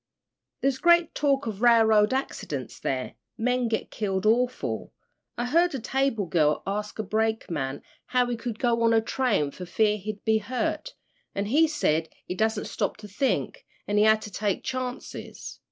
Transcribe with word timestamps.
"There's 0.61 0.79
great 0.79 1.13
talk 1.13 1.45
of 1.45 1.61
railroad 1.61 2.11
accidents 2.11 2.79
there. 2.79 3.13
Men 3.37 3.67
get 3.67 3.91
killed 3.91 4.25
awful. 4.25 4.93
I 5.37 5.45
heard 5.45 5.75
a 5.75 5.79
table 5.79 6.25
girl 6.25 6.63
ask 6.65 6.97
a 6.97 7.03
brakeman 7.03 7.83
how 8.07 8.25
he 8.25 8.35
could 8.35 8.57
go 8.57 8.81
on 8.81 8.93
a 8.93 9.01
train 9.01 9.51
for 9.51 9.67
fear 9.67 9.97
he'd 9.97 10.25
be 10.25 10.39
hurt, 10.39 10.95
an' 11.35 11.45
he 11.45 11.67
said 11.67 12.09
he 12.25 12.33
dassent 12.33 12.65
stop 12.65 12.97
to 12.97 13.07
think, 13.07 13.63
he 13.85 14.01
had 14.01 14.23
to 14.23 14.31
take 14.31 14.63
chances. 14.63 15.59